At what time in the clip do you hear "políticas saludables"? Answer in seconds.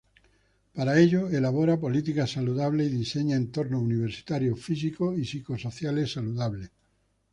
1.79-2.87